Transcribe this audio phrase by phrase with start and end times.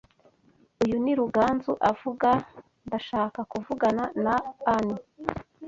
[0.83, 2.29] Uyu ni Ruganzu avuga.
[2.87, 4.35] Ndashaka kuvugana na
[4.75, 4.89] Ann.